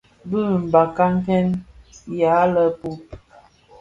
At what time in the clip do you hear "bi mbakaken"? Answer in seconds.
0.29-1.45